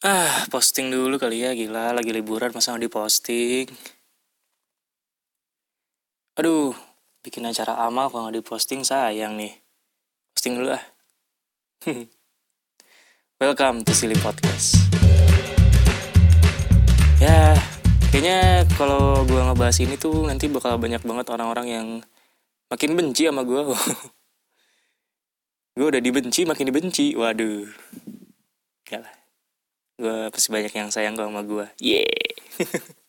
Ah, 0.00 0.48
posting 0.48 0.88
dulu 0.88 1.20
kali 1.20 1.44
ya, 1.44 1.52
gila. 1.52 1.92
Lagi 1.92 2.08
liburan 2.08 2.56
masa 2.56 2.72
nggak 2.72 2.88
diposting. 2.88 3.68
Aduh, 6.40 6.72
bikin 7.20 7.44
acara 7.44 7.76
amal 7.84 8.08
kalau 8.08 8.24
nggak 8.24 8.40
diposting 8.40 8.80
sayang 8.80 9.36
nih. 9.36 9.60
Posting 10.32 10.56
dulu 10.56 10.72
ah. 10.72 10.80
Welcome 13.44 13.84
to 13.84 13.92
Silly 13.92 14.16
Podcast. 14.24 14.88
Ya, 17.20 17.60
kayaknya 18.08 18.64
kalau 18.80 19.28
gue 19.28 19.36
ngebahas 19.36 19.84
ini 19.84 20.00
tuh 20.00 20.24
nanti 20.24 20.48
bakal 20.48 20.80
banyak 20.80 21.04
banget 21.04 21.28
orang-orang 21.28 21.66
yang 21.68 21.86
makin 22.72 22.96
benci 22.96 23.28
sama 23.28 23.44
gue. 23.44 23.68
gue 25.76 25.86
udah 25.92 26.00
dibenci, 26.00 26.48
makin 26.48 26.72
dibenci. 26.72 27.12
Waduh. 27.20 27.68
Gak 28.88 29.04
lah 29.04 29.19
gue 30.00 30.32
pasti 30.32 30.48
banyak 30.48 30.72
yang 30.72 30.88
sayang 30.88 31.12
kok 31.12 31.28
sama 31.28 31.44
gue 31.44 31.66
yeah. 31.76 32.08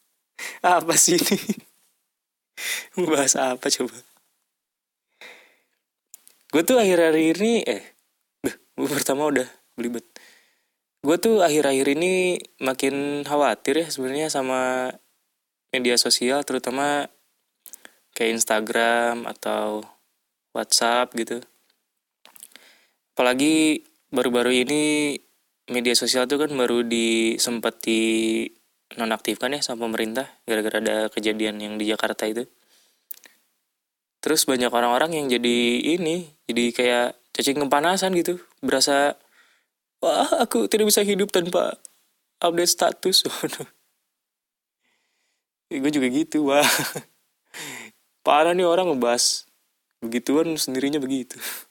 Apa 0.61 0.93
sih 0.97 1.17
ini? 1.17 1.37
Bahas 3.09 3.33
apa 3.37 3.65
coba? 3.69 3.97
Gue 6.51 6.61
tuh 6.67 6.77
akhir-akhir 6.77 7.39
ini 7.41 7.63
eh 7.63 7.83
gue 8.75 8.89
pertama 8.89 9.29
udah 9.29 9.47
belibet. 9.77 10.05
Gue 11.01 11.17
tuh 11.17 11.41
akhir-akhir 11.41 11.97
ini 11.97 12.37
makin 12.61 13.25
khawatir 13.25 13.81
ya 13.81 13.87
sebenarnya 13.89 14.29
sama 14.29 14.91
media 15.73 15.97
sosial 15.97 16.43
terutama 16.43 17.09
kayak 18.13 18.37
Instagram 18.37 19.25
atau 19.25 19.81
WhatsApp 20.51 21.15
gitu. 21.15 21.39
Apalagi 23.15 23.87
baru-baru 24.11 24.67
ini 24.67 25.15
media 25.71 25.95
sosial 25.95 26.27
tuh 26.27 26.43
kan 26.43 26.51
baru 26.51 26.83
di 26.83 27.39
sempat 27.39 27.79
di 27.79 28.43
nonaktifkan 28.99 29.55
ya 29.55 29.63
sama 29.63 29.87
pemerintah 29.87 30.27
gara-gara 30.43 30.83
ada 30.83 30.97
kejadian 31.07 31.63
yang 31.63 31.73
di 31.79 31.87
Jakarta 31.87 32.27
itu. 32.27 32.43
Terus 34.21 34.45
banyak 34.45 34.69
orang-orang 34.69 35.17
yang 35.17 35.25
jadi 35.31 35.57
ini, 35.97 36.29
jadi 36.45 36.63
kayak 36.75 37.07
cacing 37.33 37.57
kepanasan 37.57 38.13
gitu, 38.13 38.37
berasa 38.61 39.17
wah 40.03 40.45
aku 40.45 40.69
tidak 40.69 40.91
bisa 40.93 41.01
hidup 41.01 41.33
tanpa 41.33 41.79
update 42.43 42.69
status. 42.69 43.25
Waduh. 43.31 43.69
gue 45.71 45.91
juga 45.91 46.07
gitu, 46.11 46.51
wah. 46.51 46.67
Parah 48.27 48.53
nih 48.53 48.67
orang 48.67 48.91
ngebahas 48.91 49.47
begituan 50.03 50.53
sendirinya 50.59 50.99
begitu. 50.99 51.39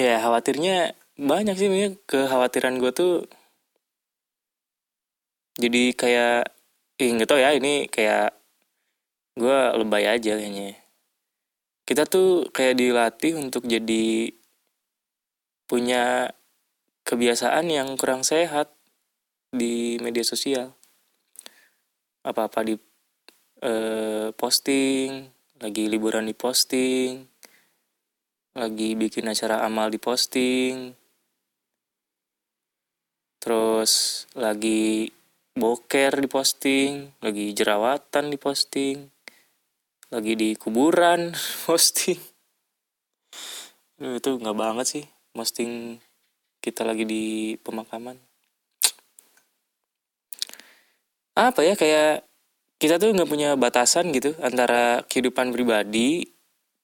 ya 0.00 0.16
khawatirnya 0.24 0.96
banyak 1.20 1.56
sih 1.60 1.68
nih 1.68 2.00
kekhawatiran 2.08 2.80
gue 2.80 2.92
tuh 2.96 3.14
jadi 5.60 5.92
kayak 5.92 6.56
ih 7.00 7.10
nggak 7.16 7.28
tau 7.28 7.40
ya 7.40 7.52
ini 7.52 7.84
kayak 7.92 8.32
gue 9.40 9.58
lebay 9.80 10.04
aja 10.04 10.36
kayaknya. 10.36 10.76
Kita 11.88 12.04
tuh 12.06 12.48
kayak 12.52 12.76
dilatih 12.76 13.40
untuk 13.40 13.64
jadi 13.64 14.30
punya 15.64 16.28
kebiasaan 17.08 17.72
yang 17.72 17.96
kurang 17.96 18.22
sehat 18.22 18.72
di 19.50 19.96
media 20.04 20.22
sosial. 20.22 20.76
Apa-apa 22.20 22.68
di 22.68 22.74
eh, 23.64 24.28
posting 24.36 25.28
lagi 25.60 25.88
liburan 25.88 26.28
di 26.28 26.36
posting 26.36 27.29
lagi 28.54 28.98
bikin 28.98 29.30
acara 29.30 29.62
amal 29.62 29.90
di 29.90 29.98
posting. 30.02 30.94
Terus 33.40 34.24
lagi 34.36 35.08
boker 35.54 36.22
di 36.22 36.28
posting 36.30 37.10
lagi 37.20 37.52
jerawatan 37.52 38.30
di 38.30 38.38
posting 38.38 38.96
lagi 40.10 40.34
di 40.34 40.58
kuburan 40.58 41.30
posting. 41.66 42.18
Itu 44.00 44.40
nggak 44.40 44.56
banget 44.58 44.86
sih 44.86 45.04
posting 45.30 46.00
kita 46.60 46.82
lagi 46.82 47.06
di 47.06 47.54
pemakaman. 47.62 48.18
Apa 51.38 51.62
ya 51.62 51.78
kayak 51.78 52.26
kita 52.82 52.98
tuh 52.98 53.14
nggak 53.14 53.30
punya 53.30 53.54
batasan 53.54 54.10
gitu 54.10 54.34
antara 54.42 55.06
kehidupan 55.06 55.54
pribadi 55.54 56.26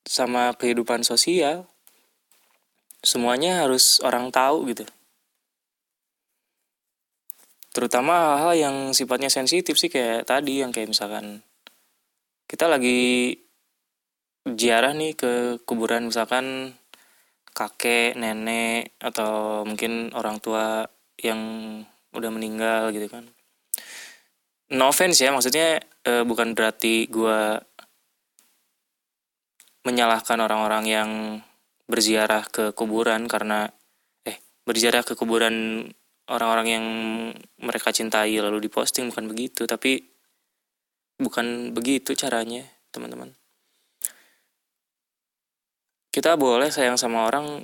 sama 0.06 0.55
kehidupan 0.55 1.03
sosial 1.03 1.67
semuanya 3.03 3.67
harus 3.67 3.99
orang 4.00 4.31
tahu 4.31 4.71
gitu 4.71 4.87
terutama 7.75 8.41
hal-hal 8.41 8.55
yang 8.56 8.77
sifatnya 8.97 9.28
sensitif 9.28 9.77
sih 9.77 9.93
kayak 9.93 10.25
tadi 10.25 10.65
yang 10.65 10.72
kayak 10.72 10.94
misalkan 10.94 11.44
kita 12.47 12.71
lagi 12.71 13.37
ziarah 14.47 14.94
nih 14.94 15.19
ke 15.19 15.61
kuburan 15.67 16.06
misalkan 16.09 16.78
kakek, 17.56 18.12
nenek 18.21 18.93
atau 19.00 19.65
mungkin 19.65 20.12
orang 20.12 20.37
tua 20.44 20.84
yang 21.17 21.41
udah 22.12 22.31
meninggal 22.31 22.93
gitu 22.93 23.09
kan. 23.09 23.25
No 24.77 24.93
offense 24.93 25.25
ya, 25.25 25.33
maksudnya 25.33 25.81
eh, 26.05 26.23
bukan 26.28 26.53
berarti 26.53 27.09
gue 27.09 27.56
menyalahkan 29.87 30.43
orang-orang 30.43 30.85
yang 30.91 31.11
berziarah 31.87 32.43
ke 32.51 32.75
kuburan 32.75 33.31
karena 33.31 33.71
eh 34.27 34.43
berziarah 34.67 35.07
ke 35.07 35.15
kuburan 35.15 35.87
orang-orang 36.27 36.67
yang 36.67 36.87
mereka 37.63 37.95
cintai 37.95 38.35
lalu 38.43 38.67
diposting 38.67 39.15
bukan 39.15 39.31
begitu 39.31 39.63
tapi 39.71 40.03
bukan 41.23 41.71
begitu 41.71 42.19
caranya 42.19 42.67
teman-teman. 42.91 43.31
Kita 46.11 46.35
boleh 46.35 46.75
sayang 46.75 46.99
sama 46.99 47.29
orang 47.29 47.63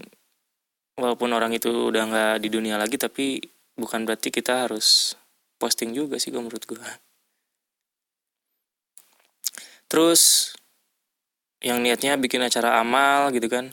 walaupun 0.97 1.35
orang 1.35 1.51
itu 1.57 1.91
udah 1.91 2.05
nggak 2.07 2.35
di 2.39 2.49
dunia 2.53 2.79
lagi 2.79 3.01
tapi 3.01 3.41
bukan 3.75 4.05
berarti 4.05 4.29
kita 4.29 4.69
harus 4.69 5.17
posting 5.57 5.97
juga 5.97 6.21
sih 6.21 6.29
gue 6.35 6.43
menurut 6.43 6.65
gue 6.69 6.83
terus 9.89 10.53
yang 11.63 11.79
niatnya 11.79 12.19
bikin 12.19 12.43
acara 12.43 12.83
amal 12.83 13.31
gitu 13.31 13.47
kan. 13.47 13.71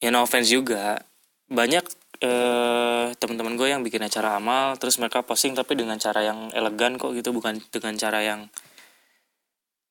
Ya 0.00 0.08
no 0.08 0.24
offense 0.24 0.48
juga. 0.48 1.04
Banyak 1.46 1.84
eh, 2.24 3.06
teman-teman 3.20 3.60
gue 3.60 3.68
yang 3.68 3.84
bikin 3.84 4.02
acara 4.02 4.40
amal 4.40 4.80
terus 4.80 4.96
mereka 4.96 5.20
posting 5.22 5.52
tapi 5.52 5.76
dengan 5.76 6.00
cara 6.00 6.24
yang 6.24 6.48
elegan 6.56 6.96
kok 6.96 7.12
gitu 7.12 7.36
bukan 7.36 7.60
dengan 7.68 7.94
cara 8.00 8.24
yang 8.24 8.48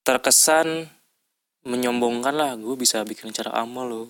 terkesan 0.02 0.90
menyombongkan 1.66 2.34
lah. 2.34 2.52
Gue 2.58 2.74
bisa 2.78 3.06
bikin 3.06 3.30
acara 3.30 3.54
amal 3.62 3.86
loh. 3.86 4.08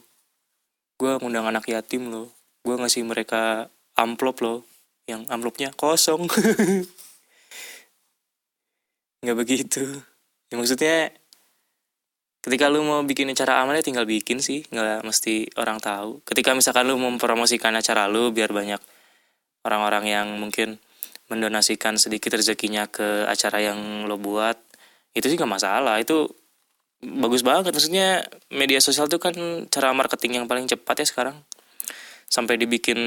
Gue 0.96 1.20
ngundang 1.20 1.48
anak 1.48 1.68
yatim 1.68 2.08
loh. 2.08 2.32
Gue 2.64 2.80
ngasih 2.80 3.04
mereka 3.04 3.68
amplop 4.00 4.40
loh. 4.40 4.60
Yang 5.06 5.28
amplopnya 5.28 5.70
kosong. 5.76 6.32
Nggak 9.22 9.38
begitu. 9.38 9.84
Ya 10.52 10.56
maksudnya 10.56 11.12
ketika 12.46 12.70
lu 12.70 12.86
mau 12.86 13.02
bikin 13.02 13.34
acara 13.34 13.66
amalnya 13.66 13.82
tinggal 13.82 14.06
bikin 14.06 14.38
sih 14.38 14.62
nggak 14.70 15.02
mesti 15.02 15.50
orang 15.58 15.82
tahu. 15.82 16.22
Ketika 16.22 16.54
misalkan 16.54 16.86
lu 16.86 17.02
mempromosikan 17.02 17.74
acara 17.74 18.06
lu 18.06 18.30
biar 18.30 18.54
banyak 18.54 18.78
orang-orang 19.66 20.06
yang 20.06 20.28
mungkin 20.38 20.78
mendonasikan 21.26 21.98
sedikit 21.98 22.38
rezekinya 22.38 22.86
ke 22.86 23.26
acara 23.26 23.66
yang 23.66 24.06
lo 24.06 24.22
buat 24.22 24.62
itu 25.18 25.26
sih 25.26 25.38
gak 25.42 25.50
masalah. 25.50 25.98
Itu 25.98 26.30
bagus 27.02 27.42
banget. 27.42 27.74
Maksudnya 27.74 28.30
media 28.54 28.78
sosial 28.78 29.10
tuh 29.10 29.18
kan 29.18 29.34
cara 29.74 29.90
marketing 29.98 30.44
yang 30.44 30.46
paling 30.46 30.70
cepat 30.70 31.02
ya 31.02 31.08
sekarang. 31.10 31.38
Sampai 32.30 32.62
dibikin 32.62 33.00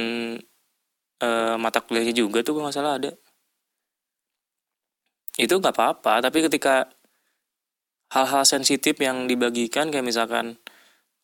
uh, 1.22 1.54
mata 1.62 1.78
kuliahnya 1.78 2.10
juga 2.16 2.42
tuh 2.42 2.58
gak 2.58 2.74
salah 2.74 2.98
ada. 2.98 3.14
Itu 5.38 5.62
nggak 5.62 5.70
apa-apa 5.78 6.26
tapi 6.26 6.42
ketika 6.42 6.90
hal-hal 8.12 8.44
sensitif 8.48 8.96
yang 9.00 9.28
dibagikan 9.28 9.92
kayak 9.92 10.06
misalkan 10.06 10.56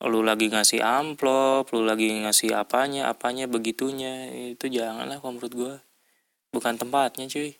lu 0.04 0.20
lagi 0.20 0.52
ngasih 0.52 0.84
amplop, 0.84 1.72
lu 1.72 1.86
lagi 1.86 2.12
ngasih 2.12 2.52
apanya, 2.52 3.08
apanya 3.08 3.48
begitunya, 3.48 4.28
itu 4.52 4.68
janganlah 4.68 5.16
kalau 5.22 5.40
menurut 5.40 5.54
gue. 5.54 5.74
Bukan 6.52 6.76
tempatnya 6.76 7.24
cuy. 7.24 7.56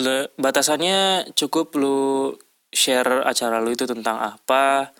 Le, 0.00 0.32
batasannya 0.40 1.28
cukup 1.36 1.76
lu 1.76 2.32
share 2.72 3.26
acara 3.26 3.60
lu 3.60 3.74
itu 3.74 3.84
tentang 3.84 4.16
apa, 4.16 4.96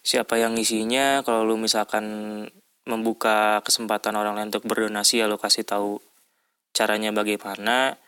siapa 0.00 0.40
yang 0.40 0.56
ngisinya, 0.56 1.20
kalau 1.20 1.44
lu 1.44 1.60
misalkan 1.60 2.04
membuka 2.88 3.60
kesempatan 3.60 4.16
orang 4.16 4.40
lain 4.40 4.48
untuk 4.48 4.64
berdonasi 4.64 5.20
ya 5.20 5.28
lu 5.28 5.36
kasih 5.36 5.66
tahu 5.68 6.00
caranya 6.72 7.12
bagaimana 7.12 8.00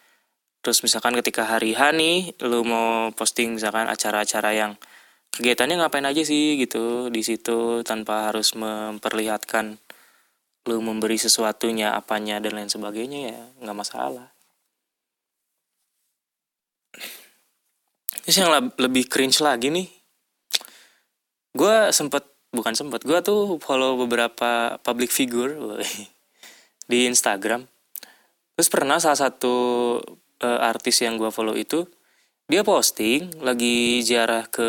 terus 0.63 0.81
misalkan 0.87 1.19
ketika 1.19 1.43
hari 1.45 1.75
H 1.75 1.91
nih 1.91 2.39
lu 2.47 2.63
mau 2.63 3.11
posting 3.13 3.59
misalkan 3.59 3.91
acara-acara 3.91 4.55
yang 4.55 4.73
kegiatannya 5.35 5.83
ngapain 5.83 6.07
aja 6.07 6.23
sih 6.23 6.61
gitu 6.61 7.11
di 7.11 7.21
situ 7.27 7.83
tanpa 7.83 8.31
harus 8.31 8.55
memperlihatkan 8.55 9.81
lu 10.71 10.79
memberi 10.79 11.19
sesuatunya 11.19 11.99
apanya 11.99 12.39
dan 12.39 12.55
lain 12.55 12.71
sebagainya 12.71 13.35
ya 13.35 13.41
nggak 13.67 13.79
masalah. 13.79 14.31
Terus 18.23 18.39
yang 18.39 18.55
lebih 18.79 19.11
cringe 19.11 19.43
lagi 19.43 19.75
nih 19.75 19.91
gue 21.53 21.77
sempet 21.93 22.23
bukan 22.55 22.73
sempet 22.73 23.03
gue 23.03 23.19
tuh 23.21 23.59
follow 23.59 23.99
beberapa 23.99 24.79
public 24.87 25.11
figure 25.11 25.59
di 26.91 27.11
Instagram. 27.11 27.67
Terus 28.55 28.69
pernah 28.71 29.03
salah 29.03 29.19
satu 29.19 29.55
uh, 30.43 30.59
artis 30.61 31.01
yang 31.01 31.17
gue 31.17 31.31
follow 31.31 31.55
itu 31.55 31.87
dia 32.51 32.67
posting 32.67 33.33
lagi 33.41 34.03
ziarah 34.05 34.45
ke 34.51 34.69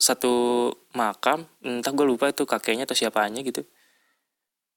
satu 0.00 0.66
makam 0.98 1.46
entah 1.62 1.94
gue 1.94 2.02
lupa 2.02 2.32
itu 2.32 2.42
kakeknya 2.42 2.88
atau 2.88 2.96
siapanya 2.98 3.44
gitu. 3.46 3.62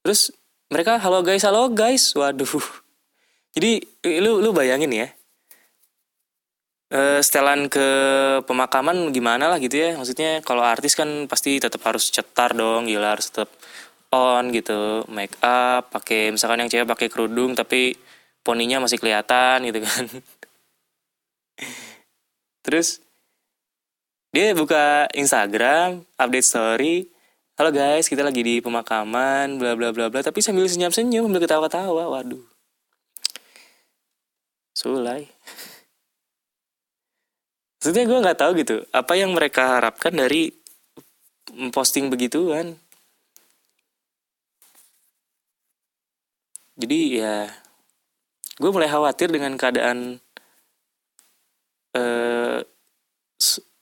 Terus 0.06 0.30
mereka 0.70 1.02
halo 1.02 1.26
guys 1.26 1.42
halo 1.42 1.72
guys. 1.74 2.14
Waduh. 2.14 2.46
Jadi 3.58 3.82
lu 4.22 4.44
lu 4.44 4.54
bayangin 4.54 4.94
ya. 4.94 5.08
Uh, 6.86 7.18
setelan 7.18 7.66
ke 7.66 7.88
pemakaman 8.46 9.10
gimana 9.10 9.50
lah 9.50 9.58
gitu 9.58 9.82
ya. 9.82 9.98
Maksudnya 9.98 10.46
kalau 10.46 10.62
artis 10.62 10.94
kan 10.94 11.26
pasti 11.26 11.58
tetap 11.58 11.82
harus 11.90 12.14
cetar 12.14 12.54
dong 12.54 12.86
gila 12.86 13.18
harus 13.18 13.34
tetap 13.34 13.50
on 14.14 14.54
gitu 14.54 15.04
make 15.12 15.36
up 15.44 15.90
pakai 15.92 16.32
misalkan 16.32 16.64
yang 16.64 16.70
cewek 16.72 16.88
pakai 16.88 17.08
kerudung 17.12 17.58
tapi 17.58 17.98
poninya 18.46 18.78
masih 18.78 19.02
kelihatan 19.02 19.66
gitu 19.66 19.82
kan. 19.82 20.06
Terus 22.62 23.02
dia 24.30 24.54
buka 24.54 25.10
Instagram 25.18 26.06
update 26.22 26.46
story 26.46 26.96
halo 27.56 27.72
guys 27.72 28.12
kita 28.12 28.20
lagi 28.20 28.44
di 28.44 28.60
pemakaman 28.60 29.56
bla 29.56 29.80
bla 29.80 29.96
bla 29.96 30.12
bla 30.12 30.20
tapi 30.20 30.44
sambil 30.44 30.68
senyum 30.68 30.92
senyum 30.92 31.26
sambil 31.26 31.42
ketawa 31.42 31.66
ketawa 31.66 32.04
waduh. 32.14 32.44
Sulai. 34.76 35.26
Maksudnya 37.80 38.04
gue 38.06 38.24
nggak 38.28 38.40
tahu 38.44 38.52
gitu 38.62 38.84
apa 38.92 39.14
yang 39.18 39.32
mereka 39.34 39.80
harapkan 39.80 40.14
dari 40.14 40.52
posting 41.72 42.12
begituan. 42.12 42.76
Jadi 46.76 47.24
ya 47.24 47.48
gue 48.56 48.72
mulai 48.72 48.88
khawatir 48.88 49.28
dengan 49.28 49.60
keadaan 49.60 50.24
eh, 51.92 52.60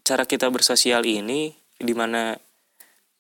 cara 0.03 0.23
kita 0.25 0.49
bersosial 0.49 1.05
ini 1.05 1.53
di 1.77 1.93
mana 1.93 2.33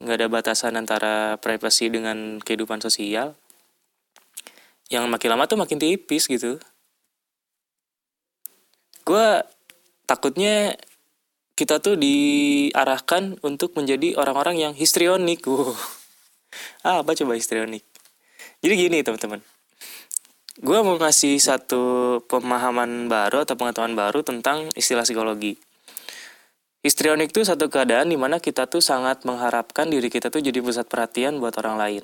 nggak 0.03 0.17
ada 0.19 0.27
batasan 0.27 0.75
antara 0.75 1.37
privasi 1.37 1.93
dengan 1.93 2.41
kehidupan 2.41 2.81
sosial. 2.81 3.37
Yang 4.91 5.09
makin 5.09 5.29
lama 5.31 5.47
tuh 5.47 5.57
makin 5.57 5.79
tipis 5.79 6.27
gitu. 6.27 6.59
Gue 9.07 9.27
takutnya 10.09 10.75
kita 11.53 11.79
tuh 11.79 11.95
diarahkan 11.95 13.39
untuk 13.45 13.77
menjadi 13.77 14.17
orang-orang 14.17 14.57
yang 14.59 14.73
histrionik. 14.73 15.45
Wow. 15.45 15.77
ah, 16.87 17.05
apa 17.05 17.13
coba 17.13 17.37
histrionik? 17.37 17.85
Jadi 18.59 18.73
gini 18.75 18.99
teman-teman 19.05 19.52
gue 20.61 20.79
mau 20.85 21.01
ngasih 21.01 21.41
satu 21.41 22.21
pemahaman 22.29 23.09
baru 23.09 23.41
atau 23.41 23.57
pengetahuan 23.57 23.97
baru 23.97 24.21
tentang 24.21 24.69
istilah 24.77 25.01
psikologi. 25.01 25.57
Histrionik 26.85 27.33
itu 27.33 27.41
satu 27.41 27.71
keadaan 27.73 28.13
di 28.13 28.19
mana 28.19 28.37
kita 28.37 28.69
tuh 28.69 28.83
sangat 28.83 29.25
mengharapkan 29.25 29.89
diri 29.89 30.13
kita 30.13 30.29
tuh 30.29 30.43
jadi 30.45 30.61
pusat 30.61 30.85
perhatian 30.85 31.41
buat 31.41 31.57
orang 31.57 31.79
lain. 31.79 32.03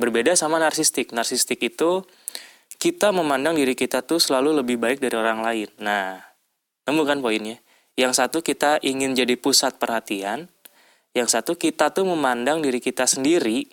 Berbeda 0.00 0.32
sama 0.32 0.56
narsistik. 0.56 1.12
Narsistik 1.12 1.60
itu 1.60 2.06
kita 2.80 3.12
memandang 3.12 3.58
diri 3.58 3.76
kita 3.76 4.00
tuh 4.00 4.22
selalu 4.22 4.64
lebih 4.64 4.80
baik 4.80 5.02
dari 5.02 5.18
orang 5.18 5.44
lain. 5.44 5.68
Nah, 5.82 6.16
nemu 6.88 7.02
kan 7.04 7.18
poinnya? 7.20 7.60
Yang 7.98 8.22
satu 8.22 8.40
kita 8.40 8.80
ingin 8.80 9.12
jadi 9.12 9.36
pusat 9.36 9.76
perhatian, 9.76 10.48
yang 11.12 11.28
satu 11.28 11.58
kita 11.58 11.92
tuh 11.92 12.08
memandang 12.08 12.64
diri 12.64 12.80
kita 12.80 13.04
sendiri 13.04 13.66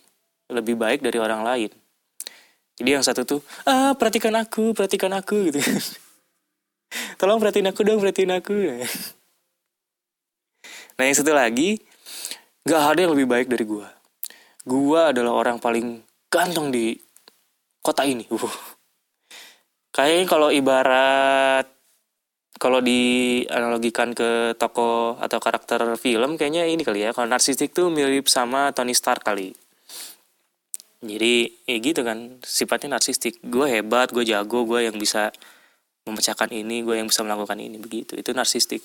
lebih 0.51 0.75
baik 0.75 0.99
dari 0.99 1.15
orang 1.15 1.47
lain 1.47 1.71
jadi 2.77 3.01
yang 3.01 3.05
satu 3.05 3.25
tuh 3.25 3.41
ah 3.65 3.97
perhatikan 3.97 4.33
aku 4.37 4.73
perhatikan 4.77 5.13
aku 5.13 5.43
gitu 5.49 5.61
tolong 7.17 7.41
perhatiin 7.41 7.69
aku 7.69 7.81
dong 7.83 7.99
perhatiin 7.99 8.33
aku. 8.33 8.55
Nah 10.97 11.03
yang 11.03 11.17
satu 11.17 11.33
lagi 11.33 11.81
gak 12.65 12.95
ada 12.95 12.99
yang 13.05 13.13
lebih 13.13 13.27
baik 13.29 13.47
dari 13.51 13.65
gua. 13.67 13.89
Gua 14.67 15.11
adalah 15.11 15.33
orang 15.37 15.57
paling 15.61 16.03
ganteng 16.31 16.71
di 16.73 16.95
kota 17.81 18.03
ini. 18.05 18.25
Uh. 18.37 18.57
kayaknya 19.97 20.29
kalau 20.29 20.53
ibarat 20.53 21.65
kalau 22.61 22.85
dianalogikan 22.85 24.13
ke 24.13 24.53
toko 24.53 25.17
atau 25.17 25.41
karakter 25.41 25.81
film 25.97 26.37
kayaknya 26.37 26.69
ini 26.69 26.85
kali 26.85 27.01
ya. 27.01 27.17
Kalau 27.17 27.25
narsistik 27.25 27.73
tuh 27.73 27.89
mirip 27.89 28.29
sama 28.29 28.69
Tony 28.77 28.93
Stark 28.93 29.25
kali 29.25 29.57
jadi 30.97 31.45
ya 31.69 31.77
gitu 31.77 32.01
kan 32.01 32.41
sifatnya 32.41 32.97
narsistik. 32.97 33.37
Gue 33.45 33.69
hebat 33.69 34.09
gue 34.09 34.25
jago 34.25 34.65
gue 34.65 34.89
yang 34.89 34.97
bisa 34.97 35.29
memecahkan 36.09 36.49
ini 36.49 36.81
gue 36.81 36.97
yang 36.97 37.05
bisa 37.05 37.21
melakukan 37.21 37.61
ini 37.61 37.77
begitu. 37.77 38.17
Itu 38.17 38.33
narsistik. 38.33 38.81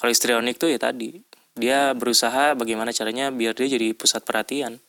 Kalau 0.00 0.08
histrionik 0.08 0.56
tuh 0.56 0.72
ya 0.72 0.80
tadi 0.80 1.20
dia 1.52 1.92
berusaha 1.92 2.56
bagaimana 2.56 2.96
caranya 2.96 3.28
biar 3.28 3.52
dia 3.52 3.68
jadi 3.68 3.92
pusat 3.92 4.24
perhatian 4.24 4.80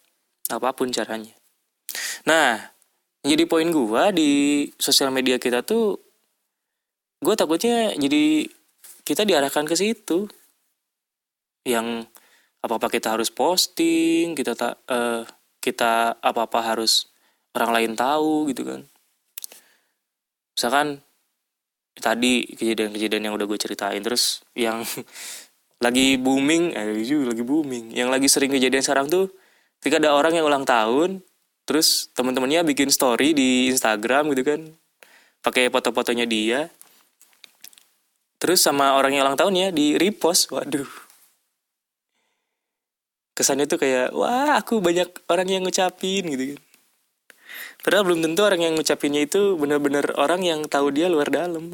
apa 0.47 0.71
pun 0.71 0.87
caranya. 0.95 1.35
Nah 2.23 2.71
jadi 3.23 3.43
poin 3.43 3.67
gue 3.67 4.03
di 4.15 4.31
sosial 4.79 5.11
media 5.11 5.35
kita 5.35 5.59
tuh 5.67 5.99
gue 7.19 7.35
takutnya 7.35 7.91
jadi 7.99 8.47
kita 9.03 9.27
diarahkan 9.27 9.67
ke 9.67 9.75
situ. 9.75 10.31
Yang 11.67 12.07
apa 12.63 12.79
apa 12.79 12.87
kita 12.87 13.11
harus 13.11 13.27
posting 13.27 14.39
kita 14.39 14.55
tak 14.55 14.79
uh, 14.87 15.27
kita 15.63 16.19
apa-apa 16.19 16.60
harus 16.60 17.07
orang 17.56 17.71
lain 17.71 17.92
tahu 17.95 18.51
gitu 18.51 18.68
kan. 18.68 18.83
Misalkan 20.60 21.00
tadi 21.95 22.44
kejadian-kejadian 22.60 23.31
yang 23.31 23.33
udah 23.39 23.48
gue 23.48 23.56
ceritain 23.56 24.04
terus 24.04 24.44
yang 24.60 24.83
lagi 25.86 26.19
booming 26.19 26.75
eh 26.75 27.00
juga 27.07 27.31
lagi 27.31 27.48
booming. 27.48 27.95
Yang 27.95 28.10
lagi 28.12 28.27
sering 28.27 28.51
kejadian 28.51 28.83
sekarang 28.83 29.07
tuh 29.07 29.31
ketika 29.80 30.04
ada 30.04 30.12
orang 30.12 30.36
yang 30.36 30.44
ulang 30.44 30.68
tahun 30.68 31.24
terus 31.63 32.12
teman-temannya 32.12 32.67
bikin 32.67 32.91
story 32.91 33.32
di 33.32 33.72
Instagram 33.72 34.36
gitu 34.36 34.43
kan 34.43 34.60
pakai 35.39 35.72
foto-fotonya 35.72 36.27
dia 36.27 36.67
terus 38.36 38.60
sama 38.60 39.00
orang 39.00 39.15
yang 39.15 39.24
ulang 39.24 39.39
tahun 39.39 39.55
ya 39.55 39.67
di 39.72 39.96
repost. 39.96 40.51
Waduh 40.51 41.02
kesannya 43.33 43.65
tuh 43.65 43.81
kayak 43.81 44.13
wah 44.13 44.57
aku 44.61 44.79
banyak 44.79 45.09
orang 45.29 45.47
yang 45.49 45.61
ngucapin 45.65 46.23
gitu 46.33 46.55
kan. 46.55 46.61
Padahal 47.83 48.03
belum 48.07 48.23
tentu 48.23 48.41
orang 48.47 48.61
yang 48.63 48.73
ngucapinnya 48.79 49.27
itu 49.27 49.59
benar-benar 49.59 50.15
orang 50.15 50.41
yang 50.41 50.63
tahu 50.65 50.93
dia 50.95 51.11
luar 51.11 51.27
dalam. 51.27 51.67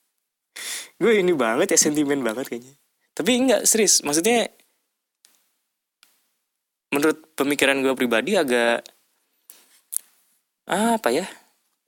Gue 1.00 1.12
ini 1.20 1.32
banget 1.32 1.72
ya 1.72 1.78
sentimen 1.80 2.20
banget 2.20 2.52
kayaknya. 2.52 2.74
Tapi 3.16 3.30
enggak 3.32 3.62
serius 3.64 4.04
maksudnya 4.04 4.52
menurut 6.92 7.18
pemikiran 7.34 7.80
gue 7.82 7.92
pribadi 7.96 8.38
agak 8.38 8.84
apa 10.66 11.08
ya 11.12 11.26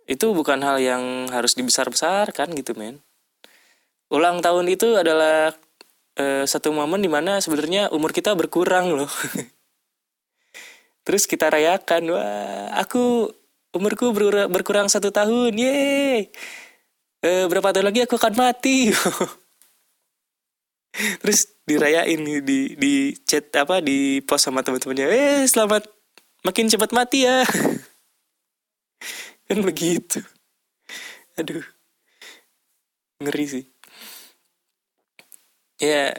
itu 0.08 0.32
bukan 0.32 0.64
hal 0.64 0.80
yang 0.80 1.28
harus 1.28 1.52
dibesar-besarkan 1.52 2.56
gitu 2.56 2.72
men. 2.72 3.04
Ulang 4.08 4.40
tahun 4.40 4.72
itu 4.72 4.96
adalah 4.96 5.52
uh, 6.18 6.44
satu 6.44 6.74
momen 6.74 7.00
di 7.00 7.10
mana 7.10 7.38
sebenarnya 7.38 7.88
umur 7.94 8.12
kita 8.12 8.34
berkurang 8.34 8.92
loh. 8.92 9.08
Terus 11.06 11.24
kita 11.24 11.48
rayakan 11.48 12.12
wah 12.12 12.68
aku 12.76 13.32
umurku 13.72 14.12
berkurang 14.52 14.92
satu 14.92 15.08
tahun 15.08 15.56
ye 15.56 16.28
uh, 17.24 17.44
berapa 17.48 17.72
tahun 17.72 17.88
lagi 17.88 18.04
aku 18.04 18.20
akan 18.20 18.34
mati. 18.36 18.90
Terus 21.22 21.48
dirayain 21.64 22.20
di 22.44 22.74
di 22.74 23.14
chat 23.24 23.48
apa 23.54 23.78
di 23.78 24.20
post 24.24 24.50
sama 24.50 24.66
teman-temannya 24.66 25.06
eh 25.08 25.40
selamat 25.48 25.88
makin 26.44 26.68
cepat 26.68 26.90
mati 26.92 27.24
ya. 27.24 27.46
Kan 29.48 29.64
begitu. 29.64 30.20
Aduh 31.38 31.78
ngeri 33.18 33.46
sih 33.50 33.64
ya 35.78 36.14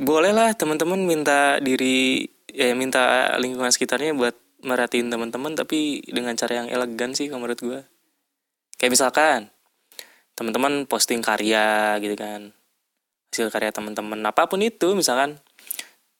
bolehlah 0.00 0.56
teman-teman 0.56 1.04
minta 1.06 1.60
diri 1.62 2.26
ya 2.50 2.74
minta 2.74 3.34
lingkungan 3.38 3.70
sekitarnya 3.70 4.16
buat 4.16 4.34
merhatiin 4.64 5.12
teman-teman 5.12 5.54
tapi 5.54 6.00
dengan 6.08 6.34
cara 6.34 6.64
yang 6.64 6.68
elegan 6.72 7.12
sih 7.12 7.28
kalau 7.28 7.44
menurut 7.44 7.60
gue 7.60 7.80
kayak 8.80 8.92
misalkan 8.92 9.52
teman-teman 10.34 10.88
posting 10.88 11.22
karya 11.22 12.00
gitu 12.02 12.16
kan 12.18 12.50
hasil 13.30 13.50
karya 13.52 13.70
teman-teman 13.70 14.18
apa 14.24 14.46
pun 14.50 14.62
itu 14.62 14.96
misalkan 14.96 15.38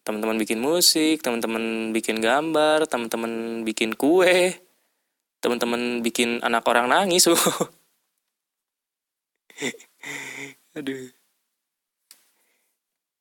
teman-teman 0.05 0.37
bikin 0.37 0.61
musik 0.61 1.25
teman-teman 1.25 1.91
bikin 1.97 2.21
gambar 2.21 2.85
teman-teman 2.87 3.65
bikin 3.65 3.97
kue 3.97 4.61
teman-teman 5.41 6.05
bikin 6.05 6.45
anak 6.45 6.67
orang 6.69 6.93
nangis 6.93 7.27
aduh 10.77 11.24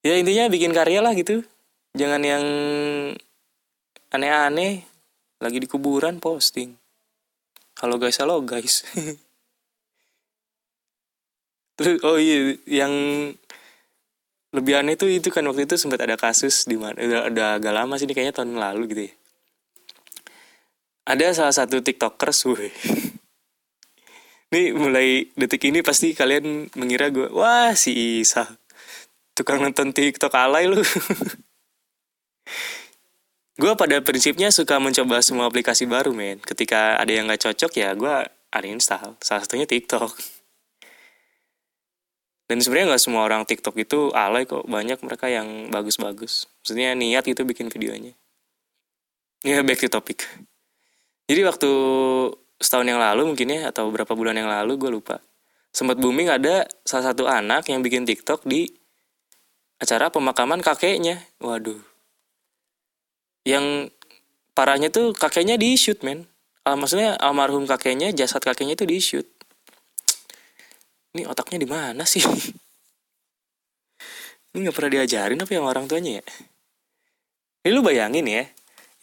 ya 0.04 0.20
intinya 0.20 0.52
bikin 0.52 0.76
karya 0.76 1.00
lah 1.00 1.16
gitu. 1.16 1.42
Jangan 1.96 2.22
yang 2.22 2.46
aneh-aneh. 4.12 4.84
Lagi 5.40 5.58
di 5.60 5.68
kuburan 5.68 6.20
posting. 6.20 6.76
Halo 7.80 7.98
guys 7.98 8.20
halo 8.20 8.44
guys. 8.44 8.84
Terus 11.80 11.98
oh 12.06 12.22
iya 12.22 12.54
yang 12.70 12.94
lebih 14.54 14.78
aneh 14.78 14.94
tuh 14.94 15.10
itu 15.10 15.34
kan 15.34 15.42
waktu 15.50 15.66
itu 15.66 15.82
sempat 15.82 15.98
ada 16.06 16.14
kasus 16.14 16.70
di 16.70 16.78
mana 16.78 16.94
udah, 16.94 17.22
udah 17.34 17.48
agak 17.58 17.74
lama 17.74 17.98
sih 17.98 18.06
ini 18.06 18.14
kayaknya 18.14 18.38
tahun 18.38 18.62
lalu 18.62 18.84
gitu 18.94 19.02
ya. 19.10 19.14
Ada 21.04 21.36
salah 21.36 21.52
satu 21.52 21.84
tiktokers 21.84 22.48
gue 22.48 22.72
ini 24.54 24.70
mulai 24.78 25.26
detik 25.34 25.66
ini 25.66 25.82
pasti 25.82 26.14
kalian 26.14 26.70
mengira 26.78 27.10
gue 27.10 27.34
wah 27.34 27.74
si 27.74 28.22
Isa 28.22 28.46
tukang 29.34 29.62
nonton 29.62 29.94
tiktok 29.94 30.34
alay 30.34 30.70
lu. 30.70 30.82
Gue 33.62 33.70
pada 33.78 34.02
prinsipnya 34.02 34.50
suka 34.50 34.82
mencoba 34.82 35.22
semua 35.22 35.46
aplikasi 35.46 35.86
baru 35.86 36.10
men. 36.10 36.42
Ketika 36.42 36.98
ada 36.98 37.12
yang 37.14 37.30
gak 37.30 37.46
cocok 37.46 37.72
ya 37.78 37.94
gue 37.94 38.16
uninstall 38.50 39.14
salah 39.22 39.46
satunya 39.46 39.70
TikTok. 39.70 40.10
Dan 42.50 42.60
sebenarnya 42.60 42.94
nggak 42.94 43.04
semua 43.04 43.24
orang 43.24 43.48
TikTok 43.48 43.78
itu 43.82 44.10
alay 44.14 44.44
kok. 44.50 44.66
Banyak 44.66 45.00
mereka 45.06 45.30
yang 45.30 45.70
bagus-bagus. 45.70 46.50
Maksudnya 46.62 46.94
niat 46.94 47.26
itu 47.30 47.42
bikin 47.46 47.70
videonya. 47.70 48.14
Ya 49.46 49.64
back 49.64 49.80
to 49.86 49.90
topic. 49.90 50.28
Jadi 51.30 51.42
waktu 51.48 51.72
setahun 52.60 52.88
yang 52.88 53.00
lalu 53.00 53.32
mungkin 53.32 53.48
ya 53.48 53.72
atau 53.72 53.90
beberapa 53.90 54.14
bulan 54.14 54.38
yang 54.38 54.52
lalu 54.52 54.76
gue 54.76 54.92
lupa. 54.92 55.18
Sempat 55.74 55.98
booming 55.98 56.30
ada 56.30 56.68
salah 56.86 57.12
satu 57.14 57.26
anak 57.26 57.72
yang 57.72 57.82
bikin 57.82 58.06
TikTok 58.06 58.46
di 58.46 58.70
acara 59.82 60.10
pemakaman 60.14 60.60
kakeknya. 60.60 61.24
Waduh. 61.42 61.80
Yang 63.48 63.96
parahnya 64.54 64.94
tuh 64.94 65.16
kakeknya 65.16 65.56
di 65.56 65.78
shoot 65.78 66.02
men. 66.02 66.30
Uh, 66.64 66.80
maksudnya 66.80 67.20
almarhum 67.20 67.68
kakeknya 67.68 68.16
jasad 68.16 68.40
kakeknya 68.40 68.80
itu 68.80 68.88
di 68.88 68.98
shoot 69.04 69.28
ini 71.14 71.30
otaknya 71.30 71.62
di 71.62 71.70
mana 71.70 72.04
sih? 72.10 72.26
Ini 74.54 74.70
nggak 74.70 74.76
pernah 74.78 74.92
diajarin 75.02 75.42
apa 75.42 75.50
yang 75.50 75.66
orang 75.66 75.90
tuanya 75.90 76.22
ya? 76.22 76.24
Ini 77.66 77.70
lu 77.74 77.82
bayangin 77.82 78.26
ya 78.28 78.46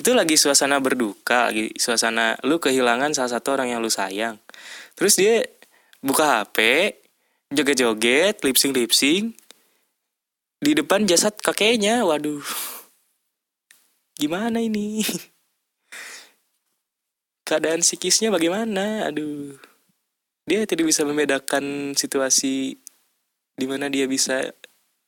itu 0.01 0.17
lagi 0.17 0.33
suasana 0.41 0.81
berduka 0.81 1.53
lagi 1.53 1.77
suasana 1.77 2.33
lu 2.47 2.57
kehilangan 2.57 3.13
salah 3.13 3.37
satu 3.37 3.59
orang 3.59 3.75
yang 3.75 3.83
lu 3.83 3.91
sayang. 3.91 4.39
Terus 4.95 5.19
dia 5.19 5.43
buka 6.01 6.47
hp 6.47 6.57
joget-joget 7.51 8.41
lipsing 8.47 8.73
lipsing 8.73 9.35
di 10.61 10.77
depan 10.77 11.09
jasad 11.09 11.35
kakeknya. 11.41 12.05
Waduh. 12.05 12.45
Gimana 14.21 14.61
ini? 14.61 15.01
Keadaan 17.49 17.81
psikisnya 17.81 18.29
bagaimana? 18.29 19.09
Aduh. 19.09 19.57
Dia 20.45 20.69
tidak 20.69 20.93
bisa 20.93 21.03
membedakan 21.09 21.97
situasi 21.97 22.77
di 23.57 23.67
mana 23.67 23.89
dia 23.89 24.05
bisa 24.05 24.53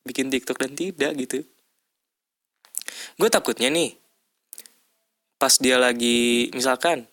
bikin 0.03 0.33
TikTok 0.33 0.57
dan 0.57 0.73
tidak 0.73 1.13
gitu. 1.15 1.45
Gue 3.15 3.29
takutnya 3.29 3.69
nih 3.69 4.03
pas 5.43 5.59
dia 5.59 5.75
lagi 5.75 6.47
misalkan 6.55 7.03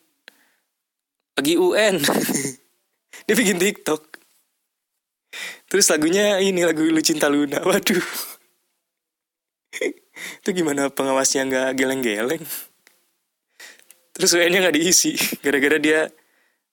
lagi 1.34 1.58
UN 1.58 1.98
dia 3.26 3.34
bikin 3.34 3.58
TikTok 3.58 4.09
terus 5.70 5.86
lagunya 5.86 6.42
ini 6.42 6.66
lagu 6.66 6.82
lu 6.82 6.98
cinta 6.98 7.30
Luna. 7.30 7.62
Waduh. 7.68 8.04
Itu 10.42 10.50
gimana 10.52 10.90
pengawasnya 10.90 11.46
nggak 11.46 11.70
geleng-geleng? 11.78 12.44
Terus 14.12 14.36
WA-nya 14.36 14.68
nggak 14.68 14.76
diisi. 14.76 15.16
Gara-gara 15.44 15.78
dia 15.80 16.00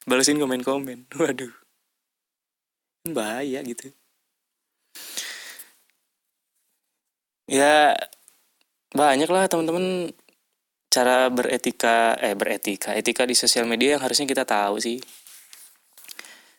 balesin 0.04 0.42
komen-komen. 0.42 1.08
Waduh. 1.22 1.54
Bahaya 3.08 3.64
gitu. 3.64 3.94
Ya 7.48 7.96
banyak 8.92 9.32
lah 9.32 9.48
teman-teman 9.48 10.12
cara 10.92 11.32
beretika 11.32 12.20
eh 12.20 12.36
beretika 12.36 12.92
etika 12.98 13.24
di 13.24 13.36
sosial 13.38 13.64
media 13.64 13.96
yang 13.96 14.04
harusnya 14.04 14.28
kita 14.28 14.44
tahu 14.44 14.84
sih. 14.84 15.00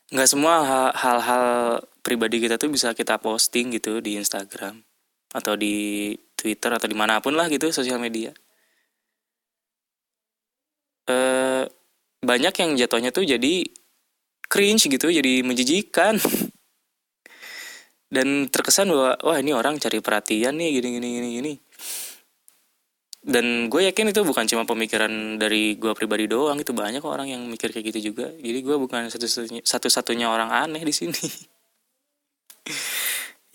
Nggak 0.09 0.29
semua 0.33 0.65
hal-hal 0.97 1.85
pribadi 2.09 2.41
kita 2.41 2.57
tuh 2.57 2.73
bisa 2.73 2.97
kita 2.97 3.21
posting 3.21 3.77
gitu 3.77 4.01
di 4.01 4.17
Instagram 4.17 4.81
atau 5.37 5.53
di 5.61 6.17
Twitter 6.33 6.73
atau 6.73 6.89
di 6.89 6.97
mana 6.97 7.21
pun 7.21 7.37
lah 7.37 7.53
gitu 7.53 7.69
sosial 7.69 8.01
media. 8.01 8.33
E, 11.05 11.17
banyak 12.25 12.55
yang 12.57 12.71
jatuhnya 12.81 13.13
tuh 13.13 13.29
jadi 13.29 13.69
cringe 14.49 14.89
gitu 14.89 15.13
jadi 15.13 15.45
menjijikan. 15.45 16.17
Dan 18.09 18.49
terkesan 18.49 18.89
bahwa 18.89 19.21
wah 19.21 19.37
ini 19.37 19.53
orang 19.53 19.77
cari 19.77 20.01
perhatian 20.01 20.57
nih 20.57 20.81
gini 20.81 20.89
gini 20.97 21.09
gini 21.21 21.29
gini. 21.37 21.53
Dan 23.21 23.69
gue 23.69 23.85
yakin 23.85 24.17
itu 24.17 24.25
bukan 24.25 24.49
cuma 24.49 24.65
pemikiran 24.65 25.37
dari 25.37 25.77
gue 25.77 25.93
pribadi 25.93 26.25
doang 26.25 26.57
itu 26.57 26.73
banyak 26.73 27.05
orang 27.05 27.29
yang 27.29 27.45
mikir 27.45 27.69
kayak 27.69 27.93
gitu 27.93 28.17
juga. 28.17 28.33
Jadi 28.33 28.59
gue 28.65 28.77
bukan 28.81 29.13
satu-satunya 29.13 29.61
satu-satunya 29.61 30.25
orang 30.33 30.49
aneh 30.49 30.81
di 30.81 30.95
sini 30.97 31.13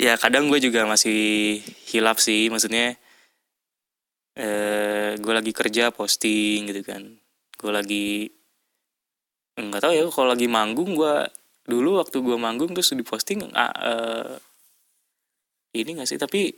ya 0.06 0.18
kadang 0.18 0.50
gue 0.50 0.60
juga 0.60 0.84
masih 0.90 1.62
hilap 1.90 2.18
sih 2.18 2.50
maksudnya 2.50 2.98
eh 4.34 5.14
gue 5.22 5.34
lagi 5.34 5.54
kerja 5.54 5.94
posting 5.94 6.70
gitu 6.70 6.82
kan. 6.82 7.04
Gue 7.54 7.72
lagi 7.72 8.08
nggak 9.54 9.82
tahu 9.86 9.94
ya 9.94 10.04
kalau 10.10 10.34
lagi 10.34 10.50
manggung 10.50 10.98
gue 10.98 11.16
dulu 11.70 12.02
waktu 12.02 12.18
gue 12.20 12.38
manggung 12.42 12.74
terus 12.74 12.92
di 12.98 13.06
posting 13.06 13.46
ah, 13.54 13.70
eh, 13.70 14.34
ini 15.78 15.98
gak 16.02 16.10
sih? 16.10 16.18
Tapi 16.18 16.50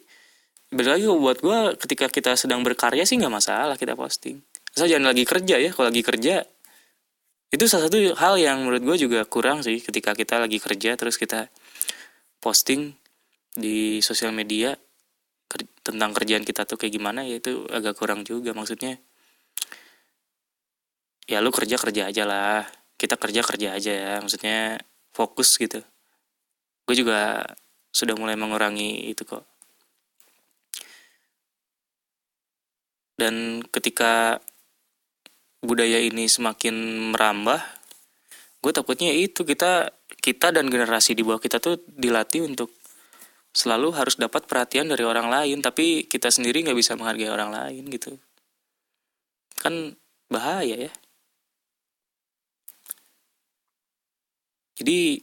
berlagi 0.72 1.08
buat 1.12 1.40
gue 1.44 1.60
ketika 1.80 2.08
kita 2.10 2.36
sedang 2.40 2.64
berkarya 2.66 3.04
sih 3.08 3.20
nggak 3.20 3.32
masalah 3.32 3.76
kita 3.76 3.94
posting. 3.96 4.40
Asal 4.76 4.92
jangan 4.92 5.12
lagi 5.12 5.24
kerja 5.24 5.56
ya 5.60 5.72
kalau 5.72 5.88
lagi 5.92 6.04
kerja 6.04 6.44
itu 7.54 7.64
salah 7.72 7.88
satu 7.88 8.00
hal 8.20 8.36
yang 8.36 8.68
menurut 8.68 8.84
gue 8.84 9.08
juga 9.08 9.24
kurang 9.24 9.64
sih 9.64 9.80
ketika 9.80 10.12
kita 10.12 10.42
lagi 10.42 10.60
kerja 10.60 11.00
terus 11.00 11.16
kita 11.16 11.48
posting 12.46 12.94
di 13.58 13.98
sosial 14.06 14.30
media 14.30 14.78
tentang 15.82 16.14
kerjaan 16.14 16.46
kita 16.46 16.70
tuh 16.70 16.78
kayak 16.78 16.94
gimana 16.94 17.26
ya 17.26 17.42
itu 17.42 17.66
agak 17.74 17.98
kurang 17.98 18.22
juga. 18.22 18.54
Maksudnya 18.54 19.02
ya 21.26 21.42
lu 21.42 21.50
kerja 21.50 21.82
kerja 21.82 22.14
aja 22.14 22.24
lah. 22.30 22.62
Kita 22.94 23.18
kerja 23.18 23.42
kerja 23.42 23.74
aja 23.74 23.92
ya. 23.94 24.14
Maksudnya 24.22 24.78
fokus 25.10 25.58
gitu. 25.58 25.82
Gue 26.86 26.94
juga 26.94 27.42
sudah 27.90 28.14
mulai 28.14 28.38
mengurangi 28.38 29.10
itu 29.10 29.26
kok. 29.26 29.42
Dan 33.18 33.66
ketika 33.74 34.38
budaya 35.66 35.98
ini 35.98 36.30
semakin 36.30 37.10
merambah 37.10 37.58
gue 38.62 38.74
takutnya 38.74 39.14
itu 39.14 39.46
kita 39.46 39.94
kita 40.26 40.50
dan 40.50 40.66
generasi 40.74 41.14
di 41.14 41.22
bawah 41.22 41.38
kita 41.38 41.62
tuh 41.62 41.78
dilatih 41.86 42.50
untuk 42.50 42.74
selalu 43.54 43.94
harus 43.94 44.18
dapat 44.18 44.50
perhatian 44.50 44.90
dari 44.90 45.06
orang 45.06 45.30
lain 45.30 45.62
tapi 45.62 46.10
kita 46.10 46.34
sendiri 46.34 46.66
nggak 46.66 46.74
bisa 46.74 46.98
menghargai 46.98 47.30
orang 47.30 47.54
lain 47.54 47.86
gitu. 47.94 48.18
Kan 49.62 49.94
bahaya 50.34 50.90
ya. 50.90 50.94
Jadi 54.76 55.22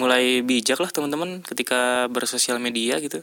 mulai 0.00 0.40
bijak 0.40 0.80
lah 0.80 0.88
teman-teman 0.88 1.44
ketika 1.44 2.08
bersosial 2.08 2.56
media 2.56 2.96
gitu. 3.04 3.20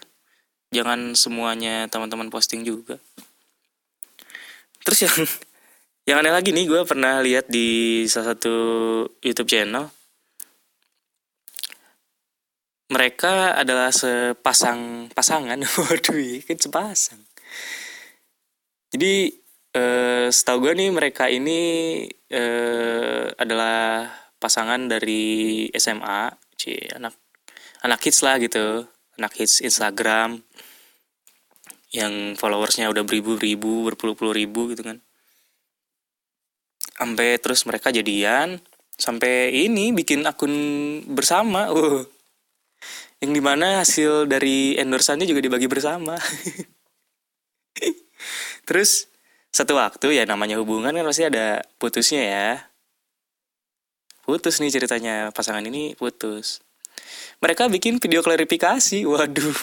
Jangan 0.70 1.18
semuanya 1.18 1.90
teman-teman 1.90 2.30
posting 2.30 2.62
juga. 2.62 3.02
Terus 4.86 5.00
yang 5.04 5.18
yang 6.08 6.24
aneh 6.24 6.32
lagi 6.32 6.56
nih 6.56 6.72
gue 6.72 6.82
pernah 6.88 7.20
lihat 7.20 7.52
di 7.52 8.08
salah 8.08 8.32
satu 8.32 8.56
YouTube 9.20 9.52
channel. 9.52 9.92
Mereka 12.88 13.60
adalah 13.60 13.92
sepasang 13.92 15.12
pasangan. 15.12 15.60
Waduh 15.84 16.16
iya, 16.16 16.40
kan 16.48 16.56
sepasang. 16.56 17.20
Jadi 18.96 19.36
eh, 19.76 20.32
setahu 20.32 20.72
gue 20.72 20.74
nih 20.80 20.96
mereka 20.96 21.28
ini 21.28 21.60
eh, 22.32 23.28
adalah 23.36 24.08
pasangan 24.40 24.88
dari 24.88 25.68
SMA 25.76 26.32
c 26.56 26.88
anak 26.96 27.20
anak 27.84 28.00
hits 28.00 28.24
lah 28.24 28.40
gitu. 28.40 28.88
Anak 29.20 29.36
hits 29.36 29.60
Instagram. 29.60 30.40
Yang 31.92 32.40
followersnya 32.40 32.88
udah 32.88 33.04
beribu-ribu 33.04 33.92
berpuluh-puluh 33.92 34.32
ribu 34.32 34.72
gitu 34.72 34.88
kan 34.88 35.04
sampai 36.98 37.38
terus 37.38 37.62
mereka 37.70 37.94
jadian 37.94 38.58
sampai 38.98 39.54
ini 39.54 39.94
bikin 39.94 40.26
akun 40.26 40.54
bersama. 41.14 41.70
Uh. 41.72 42.04
yang 43.18 43.34
di 43.34 43.42
mana 43.42 43.82
hasil 43.82 44.30
dari 44.30 44.78
endorsannya 44.78 45.26
juga 45.26 45.42
dibagi 45.42 45.66
bersama. 45.66 46.22
Terus 48.70 49.10
satu 49.50 49.74
waktu 49.74 50.22
ya 50.22 50.30
namanya 50.30 50.62
hubungan 50.62 50.94
kan 50.94 51.02
pasti 51.02 51.26
ada 51.26 51.66
putusnya 51.82 52.22
ya. 52.22 52.50
Putus 54.22 54.62
nih 54.62 54.70
ceritanya 54.70 55.34
pasangan 55.34 55.66
ini 55.66 55.98
putus. 55.98 56.62
Mereka 57.42 57.74
bikin 57.74 57.98
video 57.98 58.22
klarifikasi 58.22 59.02
waduh. 59.10 59.58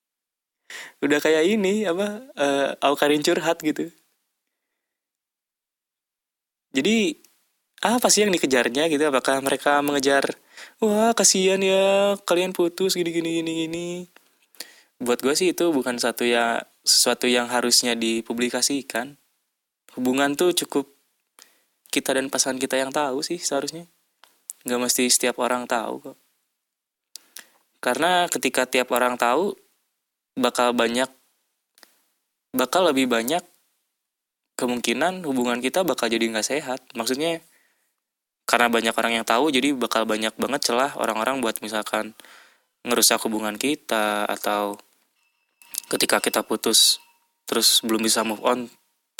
Udah 1.06 1.22
kayak 1.22 1.46
ini 1.46 1.86
apa 1.86 2.26
uh, 2.34 2.74
Aukarin 2.82 3.22
curhat 3.22 3.62
gitu 3.62 3.94
jadi 6.72 7.16
apa 7.78 8.10
sih 8.10 8.26
yang 8.26 8.34
dikejarnya 8.34 8.90
gitu? 8.90 9.06
Apakah 9.06 9.38
mereka 9.38 9.78
mengejar 9.80 10.34
wah 10.82 11.14
kasihan 11.14 11.62
ya 11.62 12.18
kalian 12.26 12.50
putus 12.50 12.98
gini 12.98 13.14
gini 13.14 13.42
gini 13.42 13.52
gini. 13.66 13.88
Buat 14.98 15.22
gue 15.22 15.34
sih 15.38 15.54
itu 15.54 15.70
bukan 15.70 15.94
satu 16.02 16.26
ya 16.26 16.66
sesuatu 16.82 17.30
yang 17.30 17.46
harusnya 17.46 17.94
dipublikasikan. 17.94 19.14
Hubungan 19.94 20.34
tuh 20.34 20.50
cukup 20.54 20.90
kita 21.88 22.18
dan 22.18 22.28
pasangan 22.28 22.58
kita 22.58 22.76
yang 22.76 22.90
tahu 22.90 23.22
sih 23.22 23.38
seharusnya. 23.38 23.86
Nggak 24.66 24.80
mesti 24.90 25.06
setiap 25.06 25.38
orang 25.38 25.70
tahu 25.70 26.02
kok. 26.02 26.18
Karena 27.78 28.26
ketika 28.26 28.66
tiap 28.66 28.90
orang 28.90 29.14
tahu 29.14 29.54
bakal 30.34 30.74
banyak 30.74 31.06
bakal 32.50 32.90
lebih 32.90 33.06
banyak 33.06 33.42
kemungkinan 34.58 35.22
hubungan 35.22 35.62
kita 35.62 35.86
bakal 35.86 36.10
jadi 36.10 36.26
nggak 36.26 36.46
sehat. 36.46 36.82
Maksudnya 36.98 37.38
karena 38.48 38.66
banyak 38.66 38.94
orang 38.96 39.22
yang 39.22 39.26
tahu 39.28 39.54
jadi 39.54 39.76
bakal 39.78 40.02
banyak 40.02 40.34
banget 40.34 40.60
celah 40.72 40.98
orang-orang 40.98 41.38
buat 41.38 41.62
misalkan 41.62 42.18
ngerusak 42.82 43.22
hubungan 43.22 43.54
kita 43.54 44.26
atau 44.26 44.80
ketika 45.92 46.18
kita 46.18 46.40
putus 46.42 46.98
terus 47.46 47.84
belum 47.86 48.02
bisa 48.02 48.24
move 48.26 48.40
on 48.42 48.66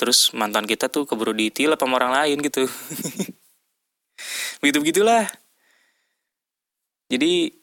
terus 0.00 0.32
mantan 0.32 0.64
kita 0.64 0.88
tuh 0.90 1.04
keburu 1.04 1.36
ditilap 1.36 1.78
sama 1.78 2.02
orang 2.02 2.12
lain 2.18 2.42
gitu. 2.42 2.66
Begitu 4.60 4.78
begitulah 4.82 5.30
jadi 7.08 7.56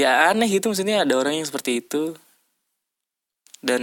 ya 0.00 0.32
aneh 0.32 0.48
gitu 0.48 0.72
maksudnya 0.72 1.04
ada 1.04 1.14
orang 1.20 1.40
yang 1.40 1.46
seperti 1.48 1.84
itu. 1.84 2.16
Dan 3.60 3.82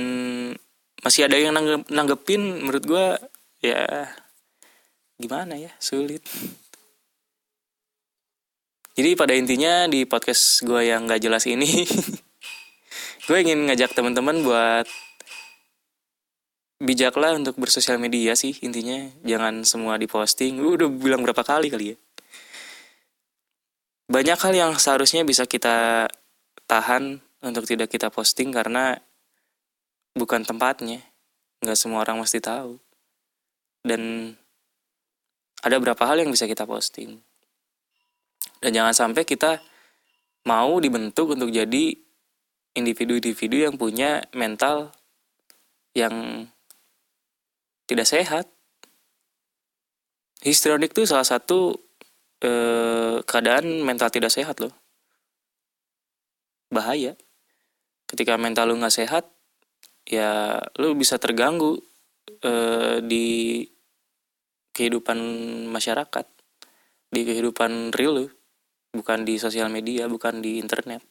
masih 1.06 1.30
ada 1.30 1.38
yang 1.38 1.54
nanggepin 1.88 2.66
menurut 2.66 2.84
gue 2.86 3.06
ya 3.62 4.10
gimana 5.18 5.58
ya 5.58 5.74
sulit. 5.78 6.22
Jadi 8.98 9.14
pada 9.14 9.38
intinya 9.38 9.86
di 9.86 10.10
podcast 10.10 10.66
gue 10.66 10.90
yang 10.90 11.06
gak 11.06 11.22
jelas 11.22 11.46
ini 11.46 11.86
gue 13.30 13.38
ingin 13.38 13.70
ngajak 13.70 13.94
teman-teman 13.94 14.42
buat 14.42 14.90
bijaklah 16.82 17.38
untuk 17.38 17.58
bersosial 17.62 18.02
media 18.02 18.34
sih 18.34 18.58
intinya. 18.66 19.06
Jangan 19.22 19.66
semua 19.66 20.02
diposting. 20.02 20.58
Gue 20.58 20.82
udah 20.82 20.90
bilang 20.90 21.22
berapa 21.22 21.46
kali 21.46 21.70
kali 21.70 21.94
ya. 21.94 21.98
Banyak 24.08 24.40
hal 24.40 24.54
yang 24.56 24.72
seharusnya 24.80 25.22
bisa 25.28 25.46
kita 25.46 26.08
tahan 26.66 27.20
untuk 27.44 27.70
tidak 27.70 27.92
kita 27.92 28.10
posting 28.10 28.50
karena 28.50 28.98
bukan 30.18 30.42
tempatnya. 30.42 31.06
Nggak 31.62 31.78
semua 31.78 32.02
orang 32.02 32.20
mesti 32.20 32.42
tahu. 32.42 32.82
Dan 33.86 34.34
ada 35.62 35.78
berapa 35.78 36.04
hal 36.04 36.26
yang 36.26 36.34
bisa 36.34 36.50
kita 36.50 36.66
posting. 36.66 37.22
Dan 38.60 38.74
jangan 38.74 38.94
sampai 38.94 39.24
kita 39.24 39.62
mau 40.50 40.82
dibentuk 40.82 41.38
untuk 41.38 41.54
jadi 41.54 41.94
individu-individu 42.74 43.70
yang 43.70 43.76
punya 43.78 44.26
mental 44.34 44.94
yang 45.94 46.46
tidak 47.90 48.06
sehat. 48.10 48.46
Histrionik 50.42 50.94
itu 50.94 51.10
salah 51.10 51.26
satu 51.26 51.74
eh, 52.42 53.18
keadaan 53.26 53.82
mental 53.82 54.14
tidak 54.14 54.30
sehat 54.30 54.62
loh. 54.62 54.74
Bahaya. 56.70 57.18
Ketika 58.08 58.38
mental 58.38 58.72
lu 58.72 58.80
nggak 58.80 58.94
sehat 58.94 59.37
ya 60.08 60.64
lu 60.80 60.96
bisa 60.96 61.20
terganggu 61.20 61.76
eh, 62.42 63.04
di 63.04 63.68
kehidupan 64.72 65.20
masyarakat 65.68 66.26
di 67.12 67.22
kehidupan 67.24 67.92
real 67.92 68.24
lu 68.24 68.28
bukan 68.92 69.28
di 69.28 69.38
sosial 69.38 69.68
media 69.70 70.08
bukan 70.10 70.40
di 70.40 70.58
internet. 70.58 71.04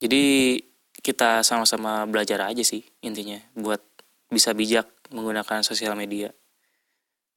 Jadi 0.00 0.58
kita 1.04 1.44
sama-sama 1.44 2.04
belajar 2.08 2.48
aja 2.48 2.64
sih 2.64 2.82
intinya 3.04 3.38
buat 3.54 3.80
bisa 4.28 4.56
bijak 4.56 4.88
menggunakan 5.12 5.62
sosial 5.62 5.94
media. 5.94 6.32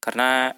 Karena 0.01 0.49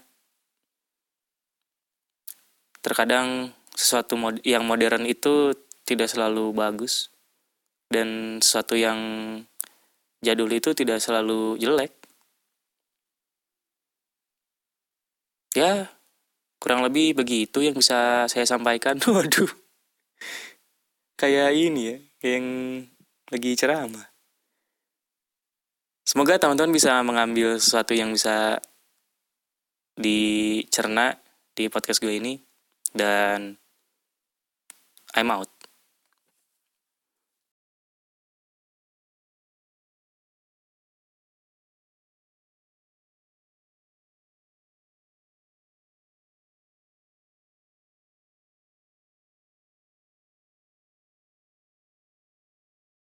terkadang 2.79 3.51
sesuatu 3.75 4.15
yang 4.45 4.63
modern 4.63 5.03
itu 5.03 5.53
tidak 5.83 6.07
selalu 6.07 6.53
bagus 6.53 7.11
dan 7.89 8.37
sesuatu 8.39 8.77
yang 8.77 8.97
jadul 10.21 10.49
itu 10.53 10.71
tidak 10.77 11.01
selalu 11.01 11.57
jelek. 11.57 11.93
Ya 15.57 15.89
kurang 16.61 16.85
lebih 16.85 17.17
begitu 17.17 17.65
yang 17.65 17.73
bisa 17.73 18.29
saya 18.29 18.45
sampaikan. 18.45 19.01
Waduh. 19.09 19.49
Kayak 21.19 21.51
ini 21.57 21.81
ya 21.83 21.97
yang 22.37 22.45
lagi 23.33 23.57
ceramah. 23.57 24.07
Semoga 26.05 26.41
teman-teman 26.41 26.73
bisa 26.73 26.97
mengambil 27.05 27.61
sesuatu 27.61 27.93
yang 27.93 28.13
bisa 28.13 28.57
dicerna 29.93 31.21
di 31.53 31.69
podcast 31.69 32.01
gue 32.01 32.17
ini. 32.17 32.33
Dan 32.89 33.53
I'm 35.13 35.29
out 35.29 35.58